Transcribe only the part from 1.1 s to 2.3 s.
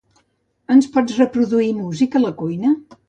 reproduir música a